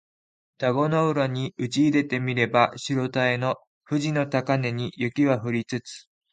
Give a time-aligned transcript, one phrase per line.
[0.57, 3.57] 田子の浦にうちいでて見れば白たへの
[3.87, 6.07] 富士の高嶺に雪は降りつつ